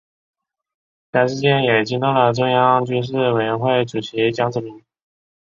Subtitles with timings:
[1.11, 4.83] 该事件也惊动了中央军事委员会主席江泽民。